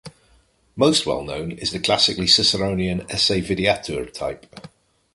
[0.75, 4.47] Most well known is the classically Ciceronian "esse videatur" type.